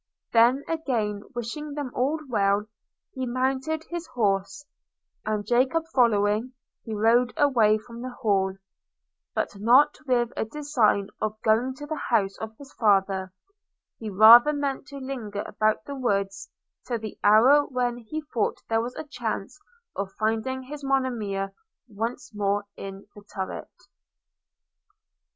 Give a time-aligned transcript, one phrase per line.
[0.33, 2.65] Then, again wishing them all well,
[3.13, 4.65] he mounted his horse;
[5.27, 8.55] and Jacob following, he rode away from the Hall–
[9.35, 13.31] but not with a design of going to the house of his father;
[13.99, 16.49] he rather meant to linger about the woods
[16.87, 19.59] till the hour when he thought there was a chance
[19.95, 21.53] of his finding Monimia
[21.87, 23.69] once more in the turret.